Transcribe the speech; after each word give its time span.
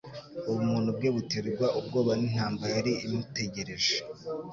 Ubumuntu 0.49 0.89
bwe 0.97 1.09
buterwa 1.15 1.65
ubwoba 1.79 2.11
n’intambara 2.19 2.69
yari 2.77 2.93
imutegereje. 3.05 3.95